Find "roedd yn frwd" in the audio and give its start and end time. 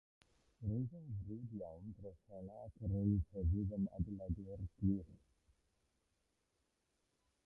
0.67-1.51